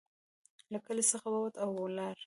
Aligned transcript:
له 0.71 0.77
کلي 0.85 1.03
څخه 1.11 1.27
ووت 1.31 1.55
او 1.63 1.69
ولاړ. 1.83 2.15